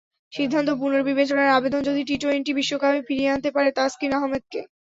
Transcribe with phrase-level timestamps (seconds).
[0.33, 4.59] সিদ্ধান্ত পুনর্বিবেচনার আবেদন যদি টি-টোয়েন্টি বিশ্বকাপে ফিরিয়ে আনতে পারে তাসকিন আহমেদকে।